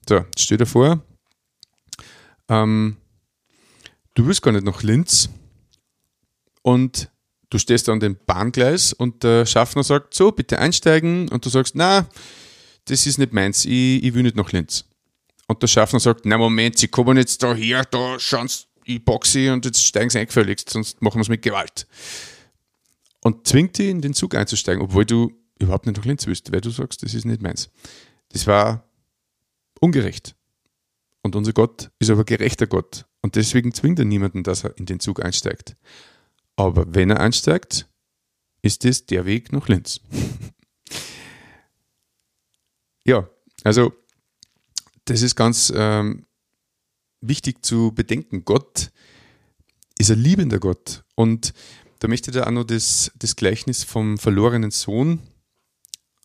So, 0.09 0.25
stell 0.37 0.59
dir 0.59 0.67
vor, 0.67 1.03
ähm, 2.49 2.97
du 4.15 4.27
willst 4.27 4.43
gar 4.43 4.53
nicht 4.53 4.65
nach 4.65 4.83
Linz, 4.83 5.29
und 6.63 7.11
du 7.51 7.59
stehst 7.59 7.89
an 7.89 8.01
dem 8.01 8.17
Bahngleis 8.27 8.93
und 8.93 9.23
der 9.23 9.45
Schaffner 9.45 9.83
sagt, 9.83 10.15
so, 10.15 10.33
bitte 10.33 10.59
einsteigen 10.59 11.29
und 11.29 11.45
du 11.45 11.51
sagst, 11.51 11.75
na, 11.75 12.09
das 12.87 13.07
ist 13.07 13.19
nicht 13.19 13.33
meins, 13.33 13.65
ich, 13.65 14.03
ich 14.03 14.15
will 14.15 14.23
nicht 14.23 14.37
nach 14.37 14.51
Linz. 14.53 14.85
Und 15.47 15.63
der 15.63 15.67
Schaffner 15.67 16.01
sagt, 16.01 16.25
na 16.25 16.39
Moment, 16.39 16.79
Sie 16.79 16.89
kommen 16.89 17.17
jetzt 17.17 17.43
da 17.43 17.55
her, 17.55 17.85
da 17.85 18.19
schauen 18.19 18.49
Sie, 18.49 18.65
ich 18.85 19.05
boxe 19.05 19.53
und 19.53 19.65
jetzt 19.65 19.85
steigen 19.85 20.09
Sie 20.09 20.19
eingefälligst, 20.19 20.71
sonst 20.71 21.03
machen 21.03 21.17
wir 21.17 21.23
es 21.23 21.29
mit 21.29 21.43
Gewalt. 21.43 21.87
Und 23.21 23.47
zwingt 23.47 23.77
dich 23.77 23.89
in 23.89 24.01
den 24.01 24.15
Zug 24.15 24.35
einzusteigen, 24.35 24.83
obwohl 24.83 25.05
du 25.05 25.33
überhaupt 25.59 25.87
nicht 25.87 25.99
nach 25.99 26.05
Linz 26.05 26.27
willst, 26.27 26.53
weil 26.53 26.61
du 26.61 26.71
sagst, 26.71 27.03
das 27.03 27.15
ist 27.15 27.27
nicht 27.27 27.43
meins. 27.43 27.69
Das 28.31 28.47
war 28.47 28.85
ungerecht. 29.81 30.35
Und 31.23 31.37
unser 31.37 31.53
Gott 31.53 31.91
ist 31.99 32.11
aber 32.11 32.25
gerechter 32.25 32.67
Gott. 32.67 33.05
Und 33.21 33.35
deswegen 33.35 33.75
zwingt 33.75 33.99
er 33.99 34.07
niemanden, 34.07 34.43
dass 34.43 34.65
er 34.65 34.77
in 34.79 34.87
den 34.87 35.01
Zug 35.01 35.23
einsteigt. 35.23 35.75
Aber 36.61 36.95
wenn 36.95 37.09
er 37.09 37.21
einsteigt, 37.21 37.89
ist 38.61 38.85
es 38.85 39.07
der 39.07 39.25
Weg 39.25 39.51
nach 39.51 39.69
Linz. 39.69 40.03
ja, 43.07 43.31
also 43.65 43.95
das 45.07 45.23
ist 45.23 45.37
ganz 45.37 45.73
ähm, 45.75 46.27
wichtig 47.23 47.65
zu 47.65 47.95
bedenken. 47.95 48.45
Gott 48.45 48.91
ist 49.97 50.11
ein 50.11 50.19
liebender 50.19 50.59
Gott. 50.59 51.03
Und 51.15 51.55
da 51.99 52.09
möchte 52.09 52.31
ich 52.31 52.37
da 52.37 52.47
auch 52.47 52.51
noch 52.51 52.65
das, 52.65 53.11
das 53.17 53.37
Gleichnis 53.37 53.83
vom 53.83 54.19
verlorenen 54.19 54.71
Sohn 54.71 55.21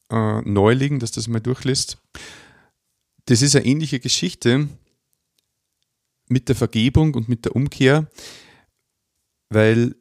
äh, 0.09 0.41
neu 0.41 0.73
legen, 0.73 0.99
dass 0.99 1.13
das 1.13 1.29
mal 1.29 1.39
durchlässt. 1.39 1.97
Das 3.27 3.41
ist 3.41 3.55
eine 3.55 3.65
ähnliche 3.65 4.01
Geschichte 4.01 4.67
mit 6.27 6.49
der 6.49 6.57
Vergebung 6.57 7.13
und 7.13 7.29
mit 7.29 7.45
der 7.45 7.55
Umkehr, 7.55 8.09
weil 9.47 9.95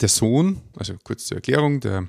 der 0.00 0.08
Sohn, 0.08 0.60
also 0.76 0.94
kurz 1.02 1.26
zur 1.26 1.36
Erklärung, 1.36 1.80
der, 1.80 2.08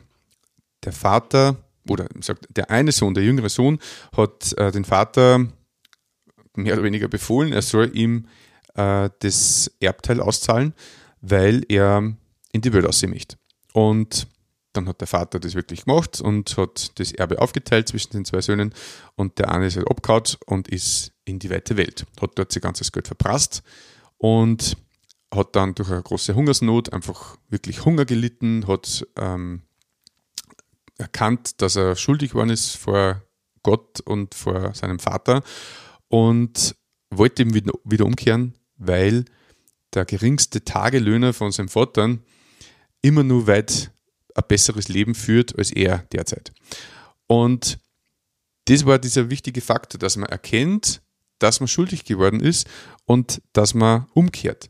der 0.84 0.94
Vater 0.94 1.58
oder 1.90 2.08
sagt, 2.22 2.48
der 2.50 2.70
eine 2.70 2.92
Sohn, 2.92 3.14
der 3.14 3.24
jüngere 3.24 3.50
Sohn, 3.50 3.80
hat 4.16 4.54
äh, 4.58 4.72
den 4.72 4.86
Vater 4.86 5.48
mehr 6.56 6.74
oder 6.74 6.84
weniger 6.84 7.08
befohlen, 7.08 7.54
er 7.54 7.62
soll 7.62 7.96
ihm 7.96 8.28
äh, 8.76 9.10
das 9.20 9.72
Erbteil 9.80 10.22
auszahlen, 10.22 10.74
weil 11.22 11.64
er 11.70 12.14
in 12.52 12.62
die 12.62 12.74
Welt 12.74 12.86
aussehen 12.86 13.12
möchte. 13.12 13.38
Und 13.74 14.28
dann 14.74 14.88
hat 14.88 15.02
der 15.02 15.08
Vater 15.08 15.40
das 15.40 15.54
wirklich 15.54 15.86
gemacht 15.86 16.22
und 16.22 16.58
hat 16.58 16.98
das 17.00 17.12
Erbe 17.12 17.40
aufgeteilt 17.40 17.90
zwischen 17.90 18.12
den 18.14 18.26
zwei 18.26 18.42
Söhnen 18.42 18.74
und 19.16 19.38
der 19.38 19.52
eine 19.52 19.68
ist 19.68 19.76
halt 19.76 19.90
abgehauen 19.90 20.24
und 20.46 20.70
ist 20.70 21.12
in 21.26 21.40
die 21.40 21.50
weite 21.50 21.78
Welt. 21.78 22.06
Hat 22.22 22.32
dort 22.36 22.52
sein 22.52 22.62
ganzes 22.62 22.92
Geld 22.92 23.08
verprasst 23.08 23.64
und 24.18 24.78
hat 25.34 25.56
dann 25.56 25.76
durch 25.76 25.90
eine 25.90 26.04
große 26.04 26.36
Hungersnot 26.36 26.92
einfach 26.94 27.38
wirklich 27.50 27.86
Hunger 27.86 28.06
gelitten, 28.06 28.68
hat 28.68 29.08
ähm, 29.16 29.62
erkannt, 30.98 31.62
dass 31.62 31.76
er 31.76 31.96
schuldig 31.96 32.32
geworden 32.32 32.50
ist 32.50 32.76
vor 32.78 33.22
Gott 33.64 34.02
und 34.02 34.36
vor 34.36 34.74
seinem 34.74 35.00
Vater 35.00 35.44
und 36.10 36.76
wollte 37.10 37.44
ihm 37.44 37.54
wieder 37.54 38.06
umkehren, 38.06 38.56
weil 38.78 39.26
der 39.94 40.06
geringste 40.06 40.64
Tagelöhner 40.64 41.34
von 41.34 41.52
seinem 41.52 41.70
Vater 41.70 42.18
immer 43.02 43.24
nur 43.24 43.48
weit 43.48 43.92
ein 44.36 44.44
besseres 44.48 44.88
Leben 44.88 45.16
führt 45.16 45.58
als 45.58 45.72
er 45.72 46.00
derzeit. 46.12 46.54
Und 47.28 47.80
das 48.66 48.86
war 48.86 49.00
dieser 49.00 49.30
wichtige 49.30 49.62
Faktor, 49.62 50.00
dass 50.00 50.18
man 50.18 50.30
erkennt, 50.30 51.02
dass 51.40 51.60
man 51.60 51.68
schuldig 51.68 52.06
geworden 52.06 52.40
ist 52.40 52.68
und 53.06 53.42
dass 53.54 53.74
man 53.74 54.08
umkehrt. 54.14 54.70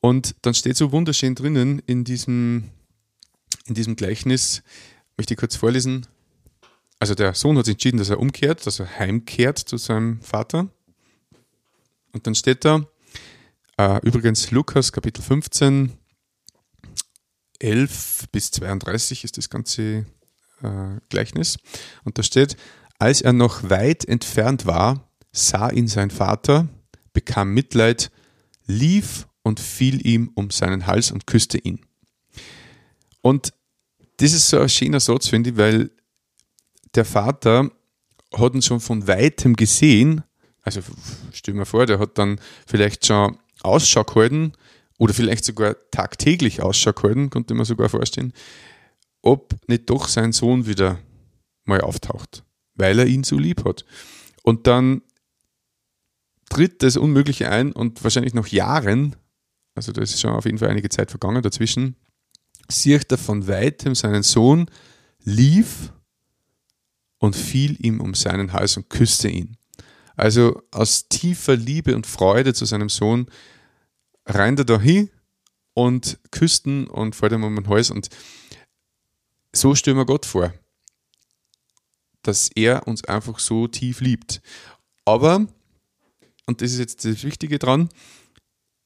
Und 0.00 0.34
dann 0.42 0.54
steht 0.54 0.76
so 0.76 0.92
wunderschön 0.92 1.34
drinnen 1.34 1.80
in 1.86 2.04
diesem, 2.04 2.70
in 3.66 3.74
diesem 3.74 3.96
Gleichnis, 3.96 4.62
möchte 5.16 5.34
ich 5.34 5.40
kurz 5.40 5.56
vorlesen. 5.56 6.06
Also 6.98 7.14
der 7.14 7.34
Sohn 7.34 7.56
hat 7.58 7.66
sich 7.66 7.74
entschieden, 7.74 7.98
dass 7.98 8.10
er 8.10 8.18
umkehrt, 8.18 8.66
dass 8.66 8.80
er 8.80 8.98
heimkehrt 8.98 9.58
zu 9.58 9.76
seinem 9.76 10.20
Vater. 10.22 10.68
Und 12.12 12.26
dann 12.26 12.34
steht 12.34 12.64
da, 12.64 12.86
äh, 13.76 14.00
übrigens 14.06 14.50
Lukas 14.50 14.92
Kapitel 14.92 15.22
15, 15.22 15.92
11 17.58 18.26
bis 18.32 18.50
32 18.50 19.24
ist 19.24 19.36
das 19.36 19.50
ganze 19.50 20.06
äh, 20.62 21.00
Gleichnis. 21.08 21.58
Und 22.04 22.18
da 22.18 22.22
steht, 22.22 22.56
als 22.98 23.20
er 23.20 23.32
noch 23.32 23.68
weit 23.70 24.04
entfernt 24.06 24.66
war, 24.66 25.10
sah 25.32 25.70
ihn 25.70 25.88
sein 25.88 26.10
Vater, 26.10 26.68
bekam 27.12 27.54
Mitleid, 27.54 28.10
lief 28.66 29.26
und 29.42 29.60
fiel 29.60 30.06
ihm 30.06 30.30
um 30.34 30.50
seinen 30.50 30.86
Hals 30.86 31.10
und 31.10 31.26
küsste 31.26 31.58
ihn. 31.58 31.80
Und 33.22 33.52
das 34.18 34.32
ist 34.32 34.48
so 34.48 34.58
ein 34.58 34.68
schöner 34.68 35.00
Satz, 35.00 35.28
finde 35.28 35.50
ich, 35.50 35.56
weil 35.56 35.90
der 36.94 37.04
Vater 37.04 37.70
hat 38.34 38.54
ihn 38.54 38.62
schon 38.62 38.80
von 38.80 39.06
weitem 39.06 39.56
gesehen. 39.56 40.22
Also 40.62 40.80
stell 41.32 41.54
mir 41.54 41.66
vor, 41.66 41.86
der 41.86 41.98
hat 41.98 42.18
dann 42.18 42.38
vielleicht 42.66 43.06
schon 43.06 43.38
Ausschau 43.62 44.04
gehalten 44.04 44.52
oder 44.98 45.14
vielleicht 45.14 45.44
sogar 45.44 45.76
tagtäglich 45.90 46.62
Ausschau 46.62 46.92
gehalten, 46.92 47.30
konnte 47.30 47.54
man 47.54 47.64
sogar 47.64 47.88
vorstellen, 47.88 48.32
ob 49.22 49.54
nicht 49.66 49.88
doch 49.88 50.08
sein 50.08 50.32
Sohn 50.32 50.66
wieder 50.66 50.98
mal 51.64 51.80
auftaucht, 51.80 52.44
weil 52.74 52.98
er 52.98 53.06
ihn 53.06 53.24
so 53.24 53.38
lieb 53.38 53.64
hat. 53.64 53.84
Und 54.42 54.66
dann 54.66 55.02
tritt 56.48 56.82
das 56.82 56.96
Unmögliche 56.96 57.48
ein 57.48 57.72
und 57.72 58.02
wahrscheinlich 58.02 58.34
noch 58.34 58.48
Jahren, 58.48 59.16
also 59.74 59.92
da 59.92 60.02
ist 60.02 60.20
schon 60.20 60.32
auf 60.32 60.44
jeden 60.44 60.58
Fall 60.58 60.68
einige 60.68 60.88
Zeit 60.88 61.10
vergangen 61.10 61.42
dazwischen, 61.42 61.96
sieht 62.68 63.10
er 63.10 63.18
von 63.18 63.46
weitem 63.48 63.94
seinen 63.94 64.22
Sohn, 64.22 64.66
lief 65.22 65.92
und 67.18 67.36
fiel 67.36 67.76
ihm 67.84 68.00
um 68.00 68.14
seinen 68.14 68.52
Hals 68.52 68.76
und 68.76 68.88
küsste 68.88 69.28
ihn. 69.28 69.56
Also 70.16 70.62
aus 70.70 71.08
tiefer 71.08 71.56
Liebe 71.56 71.94
und 71.94 72.06
Freude 72.06 72.52
zu 72.52 72.64
seinem 72.64 72.88
Sohn 72.88 73.26
rennt 74.26 74.58
er 74.58 74.64
da 74.64 74.80
hin 74.80 75.10
und 75.74 76.18
küsst 76.30 76.66
ihn 76.66 76.86
und 76.86 77.16
fällt 77.16 77.32
ihm 77.32 77.44
um 77.44 77.54
den 77.54 77.68
Hals. 77.68 77.90
Und 77.90 78.08
so 79.54 79.74
stellen 79.74 79.96
wir 79.96 80.06
Gott 80.06 80.26
vor, 80.26 80.52
dass 82.22 82.50
er 82.54 82.86
uns 82.86 83.04
einfach 83.04 83.38
so 83.38 83.66
tief 83.66 84.00
liebt. 84.00 84.42
Aber, 85.04 85.46
und 86.46 86.60
das 86.60 86.72
ist 86.72 86.78
jetzt 86.78 87.04
das 87.04 87.24
Wichtige 87.24 87.58
dran, 87.58 87.88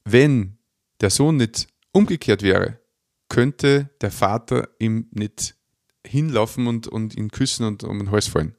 wenn 0.05 0.59
der 1.05 1.11
Sohn 1.11 1.37
nicht 1.37 1.69
umgekehrt 1.93 2.41
wäre, 2.41 2.81
könnte 3.29 3.91
der 4.01 4.11
Vater 4.11 4.71
ihm 4.79 5.07
nicht 5.11 5.55
hinlaufen 6.07 6.67
und, 6.67 6.89
und 6.89 7.15
ihn 7.15 7.31
küssen 7.31 7.67
und 7.67 7.85
um 7.85 7.99
den 7.99 8.11
Hals 8.11 8.27
fallen. 8.27 8.57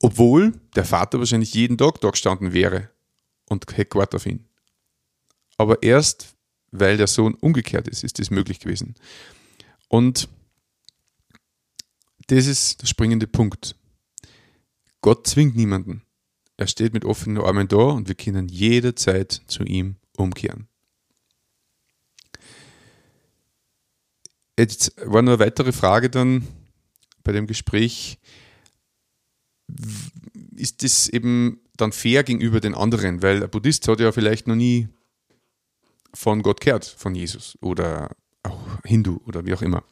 Obwohl 0.00 0.58
der 0.74 0.86
Vater 0.86 1.18
wahrscheinlich 1.18 1.52
jeden 1.52 1.76
Tag 1.76 2.00
da 2.00 2.08
gestanden 2.08 2.54
wäre 2.54 2.88
und 3.46 3.66
hätte 3.76 3.90
gewartet 3.90 4.14
auf 4.14 4.24
ihn. 4.26 4.46
Aber 5.58 5.82
erst, 5.82 6.34
weil 6.70 6.96
der 6.96 7.08
Sohn 7.08 7.34
umgekehrt 7.34 7.86
ist, 7.86 8.02
ist 8.02 8.18
das 8.18 8.30
möglich 8.30 8.58
gewesen. 8.58 8.94
Und 9.88 10.30
das 12.28 12.46
ist 12.46 12.80
der 12.80 12.86
springende 12.86 13.26
Punkt. 13.26 13.76
Gott 15.02 15.26
zwingt 15.26 15.56
niemanden. 15.56 16.04
Er 16.56 16.68
steht 16.68 16.94
mit 16.94 17.04
offenen 17.04 17.42
Armen 17.42 17.68
da 17.68 17.76
und 17.76 18.08
wir 18.08 18.14
können 18.14 18.48
jederzeit 18.48 19.42
zu 19.46 19.62
ihm 19.64 19.96
umkehren. 20.16 20.69
Jetzt 24.58 24.94
war 24.96 25.22
nur 25.22 25.34
eine 25.34 25.38
weitere 25.38 25.72
Frage 25.72 26.10
dann 26.10 26.46
bei 27.22 27.32
dem 27.32 27.46
Gespräch, 27.46 28.18
ist 30.56 30.82
das 30.82 31.08
eben 31.08 31.60
dann 31.76 31.92
fair 31.92 32.24
gegenüber 32.24 32.60
den 32.60 32.74
anderen? 32.74 33.22
Weil 33.22 33.42
ein 33.42 33.50
Buddhist 33.50 33.86
hat 33.88 34.00
ja 34.00 34.12
vielleicht 34.12 34.46
noch 34.46 34.56
nie 34.56 34.88
von 36.12 36.42
Gott 36.42 36.60
gehört, 36.60 36.84
von 36.84 37.14
Jesus 37.14 37.56
oder 37.60 38.14
auch 38.42 38.82
Hindu 38.84 39.20
oder 39.26 39.46
wie 39.46 39.54
auch 39.54 39.62
immer. 39.62 39.84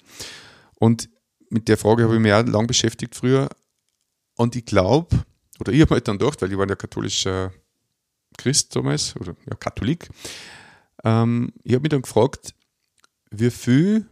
Und 0.76 1.08
mit 1.50 1.68
der 1.68 1.78
Frage 1.78 2.04
habe 2.04 2.14
ich 2.14 2.20
mich 2.20 2.32
auch 2.32 2.44
lang 2.44 2.66
beschäftigt 2.66 3.14
früher. 3.14 3.48
Und 4.36 4.54
ich 4.56 4.64
glaube, 4.64 5.24
oder 5.60 5.72
ich 5.72 5.80
habe 5.80 5.94
halt 5.94 6.08
dann 6.08 6.18
gedacht, 6.18 6.40
weil 6.42 6.52
ich 6.52 6.58
war 6.58 6.68
ja 6.68 6.76
katholischer 6.76 7.52
Christ 8.36 8.76
damals, 8.76 9.16
oder 9.16 9.34
ja, 9.48 9.56
Katholik, 9.56 10.08
ähm, 11.04 11.52
ich 11.64 11.72
habe 11.72 11.82
mich 11.82 11.90
dann 11.90 12.02
gefragt, 12.02 12.54
wie 13.30 13.50
viel 13.50 14.06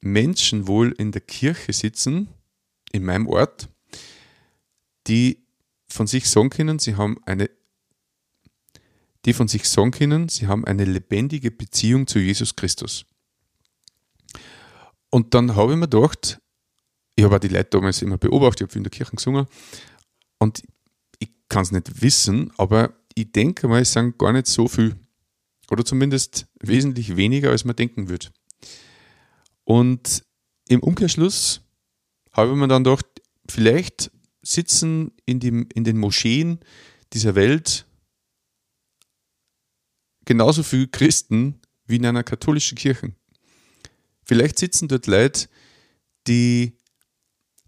Menschen 0.00 0.66
wohl 0.66 0.92
in 0.92 1.12
der 1.12 1.20
Kirche 1.20 1.72
sitzen, 1.72 2.28
in 2.92 3.04
meinem 3.04 3.26
Ort, 3.26 3.68
die 5.06 5.44
von 5.88 6.06
sich 6.06 6.28
sagen 6.28 6.50
können, 6.50 6.78
sie 6.78 6.96
haben 6.96 7.18
eine 7.26 7.50
die 9.26 9.32
von 9.34 9.48
sich 9.48 9.68
sagen 9.68 9.90
können, 9.90 10.28
sie 10.28 10.46
haben 10.46 10.64
eine 10.64 10.84
lebendige 10.84 11.50
Beziehung 11.50 12.06
zu 12.06 12.18
Jesus 12.18 12.56
Christus. 12.56 13.04
Und 15.10 15.34
dann 15.34 15.56
habe 15.56 15.72
ich 15.72 15.78
mir 15.78 15.88
gedacht, 15.88 16.40
ich 17.16 17.24
habe 17.24 17.36
auch 17.36 17.40
die 17.40 17.48
Leute 17.48 17.70
damals 17.70 18.00
immer 18.00 18.16
beobachtet, 18.16 18.62
ich 18.62 18.70
habe 18.70 18.78
in 18.78 18.84
der 18.84 18.90
Kirche 18.90 19.16
gesungen 19.16 19.46
und 20.38 20.62
ich 21.18 21.30
kann 21.48 21.62
es 21.62 21.72
nicht 21.72 22.00
wissen, 22.00 22.50
aber 22.56 22.94
ich 23.14 23.30
denke 23.32 23.68
mal, 23.68 23.82
es 23.82 23.92
sind 23.92 24.16
gar 24.16 24.32
nicht 24.32 24.46
so 24.46 24.68
viel 24.68 24.96
oder 25.70 25.84
zumindest 25.84 26.46
wesentlich 26.60 27.16
weniger, 27.16 27.50
als 27.50 27.64
man 27.64 27.76
denken 27.76 28.08
würde. 28.08 28.28
Und 29.70 30.24
im 30.66 30.80
Umkehrschluss 30.80 31.60
habe 32.32 32.56
mir 32.56 32.66
dann 32.66 32.82
gedacht, 32.82 33.06
vielleicht 33.48 34.10
sitzen 34.42 35.12
in, 35.26 35.38
dem, 35.38 35.68
in 35.72 35.84
den 35.84 35.96
Moscheen 35.96 36.58
dieser 37.12 37.36
Welt 37.36 37.86
genauso 40.24 40.64
viele 40.64 40.88
Christen 40.88 41.60
wie 41.84 41.96
in 41.96 42.06
einer 42.06 42.24
katholischen 42.24 42.76
Kirche. 42.76 43.14
Vielleicht 44.24 44.58
sitzen 44.58 44.88
dort 44.88 45.06
Leute, 45.06 45.48
die 46.26 46.76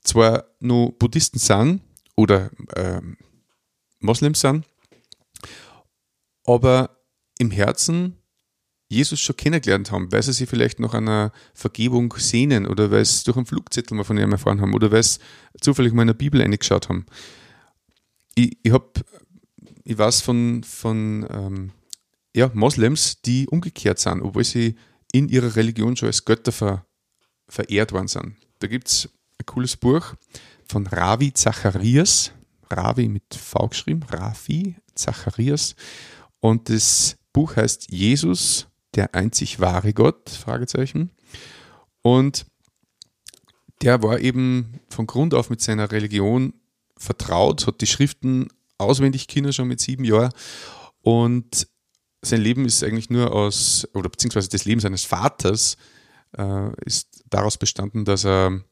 zwar 0.01 0.53
nur 0.59 0.99
Buddhisten 0.99 1.39
sind 1.39 1.83
oder 2.17 2.51
ähm, 2.75 3.17
Moslems 4.01 4.41
sind, 4.41 4.67
aber 6.47 7.01
im 7.39 7.53
Herzen 7.53 8.19
Jesus 8.93 9.21
schon 9.21 9.37
kennengelernt 9.37 9.91
haben, 9.91 10.13
weil 10.13 10.23
sie 10.23 10.33
sich 10.33 10.49
vielleicht 10.49 10.81
nach 10.81 10.95
einer 10.95 11.33
Vergebung 11.55 12.15
sehnen 12.19 12.67
oder 12.67 12.91
weil 12.91 13.05
sie 13.05 13.25
durch 13.25 13.37
einen 13.37 13.47
Flugzettel 13.47 13.97
mal 13.97 14.05
von 14.05 14.19
ihm 14.19 14.33
erfahren 14.33 14.61
haben 14.61 14.75
oder 14.75 14.91
weil 14.91 15.03
sie 15.03 15.19
zufällig 15.61 15.93
mal 15.93 16.03
in 16.03 16.09
der 16.09 16.15
Bibel 16.15 16.41
eingeschaut 16.41 16.89
haben. 16.89 17.07
Ich, 18.35 18.57
ich, 18.63 18.73
hab, 18.73 19.01
ich 19.85 19.99
weiß 19.99 20.21
von, 20.21 20.63
von 20.65 21.27
ähm, 21.31 21.73
ja, 22.35 22.51
Moslems, 22.55 23.21
die 23.23 23.47
umgekehrt 23.49 23.99
sind, 23.99 24.23
obwohl 24.23 24.45
sie 24.45 24.77
in 25.13 25.29
ihrer 25.29 25.57
Religion 25.57 25.97
schon 25.97 26.09
als 26.09 26.25
Götter 26.25 26.53
ver, 26.53 26.87
verehrt 27.49 27.93
worden 27.93 28.09
sind. 28.09 28.37
Da 28.61 28.67
gibt 28.67 28.89
es 28.89 29.09
ein 29.39 29.47
cooles 29.47 29.77
Buch 29.77 30.15
von 30.69 30.87
Ravi 30.87 31.33
Zacharias, 31.33 32.33
Ravi 32.71 33.09
mit 33.09 33.35
V 33.35 33.69
geschrieben, 33.69 34.03
Ravi 34.09 34.77
Zacharias. 34.95 35.75
Und 36.41 36.69
das 36.69 37.17
Buch 37.33 37.57
heißt 37.57 37.91
Jesus, 37.91 38.67
der 38.95 39.15
einzig 39.15 39.61
wahre 39.61 39.93
Gott? 39.93 40.31
Fragezeichen. 40.31 41.11
Und 42.03 42.47
der 43.83 44.03
war 44.03 44.21
eben 44.21 44.81
von 44.89 45.07
Grund 45.07 45.35
auf 45.35 45.51
mit 45.51 45.61
seiner 45.61 45.91
Religion 45.91 46.55
vertraut, 46.97 47.67
hat 47.67 47.81
die 47.81 47.87
Schriften 47.87 48.49
auswendig 48.79 49.29
Kinder 49.29 49.53
schon 49.53 49.69
mit 49.69 49.81
sieben 49.81 50.05
Jahren 50.05 50.33
und 51.03 51.67
sein 52.25 52.41
Leben 52.41 52.65
ist 52.65 52.83
eigentlich 52.85 53.11
nur 53.11 53.35
aus, 53.35 53.89
oder 53.95 54.09
beziehungsweise 54.09 54.49
das 54.49 54.65
Leben 54.65 54.81
seines 54.81 55.05
Vaters 55.05 55.77
äh, 56.39 56.71
ist 56.85 57.25
daraus 57.29 57.59
bestanden, 57.59 58.05
dass 58.05 58.25
er 58.25 58.63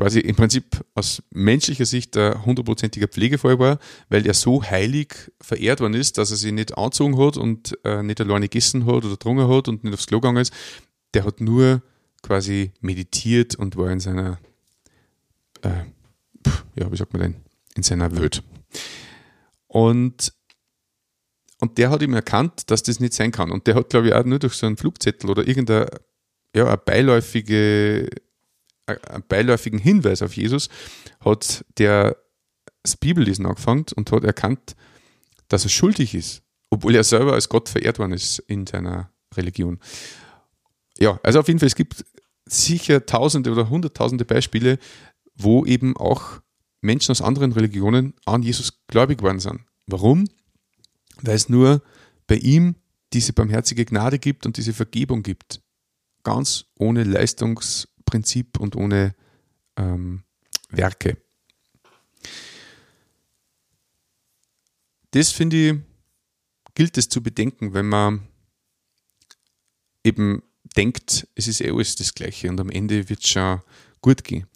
quasi 0.00 0.20
im 0.20 0.34
Prinzip 0.34 0.82
aus 0.94 1.22
menschlicher 1.28 1.84
Sicht 1.84 2.16
ein 2.16 2.46
hundertprozentiger 2.46 3.06
Pflegefall 3.06 3.58
war, 3.58 3.78
weil 4.08 4.26
er 4.26 4.32
so 4.32 4.62
heilig 4.64 5.30
verehrt 5.42 5.80
worden 5.80 5.92
ist, 5.92 6.16
dass 6.16 6.30
er 6.30 6.38
sich 6.38 6.52
nicht 6.52 6.78
angezogen 6.78 7.18
hat 7.18 7.36
und 7.36 7.78
äh, 7.84 8.02
nicht 8.02 8.18
alleine 8.18 8.48
gegessen 8.48 8.86
hat 8.86 9.04
oder 9.04 9.10
getrunken 9.10 9.46
hat 9.46 9.68
und 9.68 9.84
nicht 9.84 9.92
aufs 9.92 10.06
Klo 10.06 10.20
gegangen 10.20 10.40
ist. 10.40 10.54
Der 11.12 11.26
hat 11.26 11.42
nur 11.42 11.82
quasi 12.22 12.72
meditiert 12.80 13.56
und 13.56 13.76
war 13.76 13.90
in 13.90 14.00
seiner, 14.00 14.38
äh, 15.60 15.84
ja, 16.76 16.90
wie 16.90 16.96
sagt 16.96 17.12
man 17.12 17.20
denn, 17.20 17.34
in 17.74 17.82
seiner 17.82 18.10
Welt. 18.16 18.42
Und, 19.66 20.32
und 21.58 21.76
der 21.76 21.90
hat 21.90 22.00
ihm 22.00 22.14
erkannt, 22.14 22.70
dass 22.70 22.82
das 22.82 23.00
nicht 23.00 23.12
sein 23.12 23.32
kann. 23.32 23.50
Und 23.50 23.66
der 23.66 23.74
hat, 23.74 23.90
glaube 23.90 24.08
ich, 24.08 24.14
auch 24.14 24.24
nur 24.24 24.38
durch 24.38 24.54
so 24.54 24.66
einen 24.66 24.78
Flugzettel 24.78 25.28
oder 25.28 25.46
irgendeine 25.46 25.88
ja, 26.56 26.66
eine 26.66 26.78
beiläufige 26.78 28.08
beiläufigen 29.28 29.78
Hinweis 29.78 30.22
auf 30.22 30.34
Jesus, 30.34 30.68
hat 31.20 31.64
der 31.78 32.16
das 32.82 32.96
Bibellesen 32.96 33.46
angefangen 33.46 33.86
und 33.94 34.10
hat 34.12 34.24
erkannt, 34.24 34.74
dass 35.48 35.64
er 35.64 35.70
schuldig 35.70 36.14
ist, 36.14 36.42
obwohl 36.70 36.94
er 36.94 37.04
selber 37.04 37.34
als 37.34 37.48
Gott 37.48 37.68
verehrt 37.68 37.98
worden 37.98 38.12
ist 38.12 38.38
in 38.40 38.66
seiner 38.66 39.12
Religion. 39.36 39.78
Ja, 40.98 41.20
also 41.22 41.40
auf 41.40 41.48
jeden 41.48 41.58
Fall, 41.58 41.66
es 41.68 41.74
gibt 41.74 42.04
sicher 42.46 43.06
tausende 43.06 43.52
oder 43.52 43.68
hunderttausende 43.68 44.24
Beispiele, 44.24 44.78
wo 45.34 45.64
eben 45.64 45.96
auch 45.96 46.40
Menschen 46.80 47.12
aus 47.12 47.22
anderen 47.22 47.52
Religionen 47.52 48.14
an 48.24 48.42
Jesus 48.42 48.84
gläubig 48.86 49.18
geworden 49.18 49.40
sind. 49.40 49.60
Warum? 49.86 50.28
Weil 51.22 51.36
es 51.36 51.48
nur 51.48 51.82
bei 52.26 52.36
ihm 52.36 52.76
diese 53.12 53.32
barmherzige 53.32 53.84
Gnade 53.84 54.18
gibt 54.18 54.46
und 54.46 54.56
diese 54.56 54.72
Vergebung 54.72 55.22
gibt. 55.22 55.60
Ganz 56.22 56.66
ohne 56.78 57.04
Leistungs- 57.04 57.88
Prinzip 58.10 58.58
und 58.58 58.74
ohne 58.74 59.14
ähm, 59.76 60.24
Werke. 60.68 61.16
Das 65.12 65.30
finde 65.30 65.56
ich, 65.56 65.78
gilt 66.74 66.98
es 66.98 67.08
zu 67.08 67.22
bedenken, 67.22 67.72
wenn 67.72 67.88
man 67.88 68.28
eben 70.04 70.42
denkt, 70.76 71.28
es 71.34 71.46
ist 71.46 71.60
eh 71.60 71.70
alles 71.70 71.94
das 71.96 72.14
Gleiche 72.14 72.48
und 72.48 72.60
am 72.60 72.70
Ende 72.70 73.08
wird 73.08 73.22
es 73.22 73.28
schon 73.28 73.60
gut 74.00 74.24
gehen. 74.24 74.46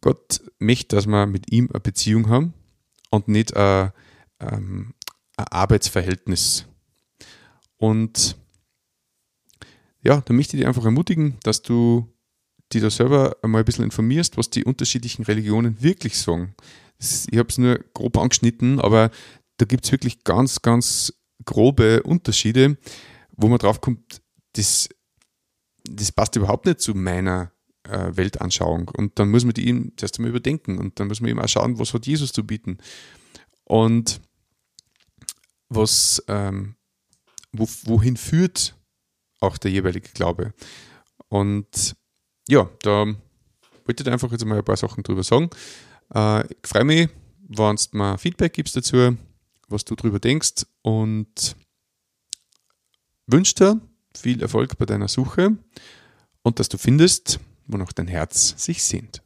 Gott 0.00 0.42
möchte, 0.58 0.96
dass 0.96 1.06
wir 1.06 1.26
mit 1.26 1.50
ihm 1.50 1.70
eine 1.70 1.80
Beziehung 1.80 2.28
haben 2.28 2.52
und 3.10 3.28
nicht 3.28 3.56
ein, 3.56 3.92
ähm, 4.40 4.94
ein 5.36 5.46
Arbeitsverhältnis. 5.48 6.66
Und 7.78 8.36
ja, 10.04 10.20
da 10.20 10.34
möchte 10.34 10.56
ich 10.56 10.60
dich 10.60 10.66
einfach 10.66 10.84
ermutigen, 10.84 11.36
dass 11.42 11.62
du 11.62 12.08
die 12.72 12.80
da 12.80 12.90
selber 12.90 13.36
einmal 13.42 13.62
ein 13.62 13.64
bisschen 13.64 13.84
informierst, 13.84 14.36
was 14.36 14.50
die 14.50 14.64
unterschiedlichen 14.64 15.24
Religionen 15.24 15.82
wirklich 15.82 16.18
sagen. 16.18 16.54
Ich 16.98 17.38
habe 17.38 17.48
es 17.48 17.58
nur 17.58 17.78
grob 17.94 18.16
angeschnitten, 18.16 18.80
aber 18.80 19.10
da 19.58 19.66
gibt 19.66 19.84
es 19.84 19.92
wirklich 19.92 20.24
ganz, 20.24 20.62
ganz 20.62 21.12
grobe 21.44 22.02
Unterschiede, 22.02 22.76
wo 23.32 23.48
man 23.48 23.58
drauf 23.58 23.80
kommt, 23.80 24.22
das, 24.54 24.88
das 25.84 26.12
passt 26.12 26.36
überhaupt 26.36 26.66
nicht 26.66 26.80
zu 26.80 26.94
meiner 26.94 27.52
äh, 27.84 28.16
Weltanschauung. 28.16 28.88
Und 28.88 29.18
dann 29.18 29.30
muss 29.30 29.44
man 29.44 29.54
die 29.54 29.68
eben 29.68 29.92
zuerst 29.96 30.18
einmal 30.18 30.30
überdenken 30.30 30.78
und 30.78 30.98
dann 30.98 31.08
muss 31.08 31.20
man 31.20 31.30
eben 31.30 31.40
auch 31.40 31.48
schauen, 31.48 31.78
was 31.78 31.92
hat 31.92 32.06
Jesus 32.06 32.32
zu 32.32 32.46
bieten. 32.46 32.78
Und 33.64 34.20
was, 35.68 36.22
ähm, 36.28 36.76
wo, 37.52 37.68
wohin 37.84 38.16
führt 38.16 38.76
auch 39.40 39.58
der 39.58 39.70
jeweilige 39.70 40.10
Glaube. 40.10 40.52
Und 41.28 41.94
ja, 42.48 42.68
da 42.82 43.06
wollte 43.84 44.02
ich 44.02 44.08
einfach 44.08 44.30
jetzt 44.32 44.44
mal 44.44 44.58
ein 44.58 44.64
paar 44.64 44.76
Sachen 44.76 45.02
drüber 45.02 45.22
sagen. 45.22 45.50
Äh, 46.14 46.46
ich 46.46 46.66
freue 46.66 46.84
mich, 46.84 47.08
wenn 47.48 47.76
du 47.76 47.98
mir 47.98 48.18
Feedback 48.18 48.52
gibst 48.52 48.76
dazu, 48.76 49.16
was 49.68 49.84
du 49.84 49.94
drüber 49.94 50.18
denkst 50.18 50.66
und 50.82 51.56
wünsche 53.26 53.54
dir 53.54 53.80
viel 54.16 54.40
Erfolg 54.42 54.78
bei 54.78 54.86
deiner 54.86 55.08
Suche 55.08 55.56
und 56.42 56.60
dass 56.60 56.68
du 56.68 56.78
findest, 56.78 57.40
wonach 57.66 57.92
dein 57.92 58.08
Herz 58.08 58.54
sich 58.62 58.82
sehnt. 58.82 59.23